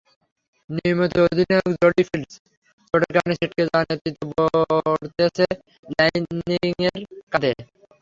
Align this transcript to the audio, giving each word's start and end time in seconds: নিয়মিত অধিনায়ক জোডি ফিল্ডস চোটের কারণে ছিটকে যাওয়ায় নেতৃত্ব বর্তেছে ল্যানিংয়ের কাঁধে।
নিয়মিত 0.69 1.13
অধিনায়ক 1.25 1.69
জোডি 1.75 2.03
ফিল্ডস 2.09 2.33
চোটের 2.87 3.11
কারণে 3.15 3.33
ছিটকে 3.39 3.61
যাওয়ায় 3.63 3.87
নেতৃত্ব 3.89 4.21
বর্তেছে 4.85 5.45
ল্যানিংয়ের 5.91 6.99
কাঁধে। 7.31 7.51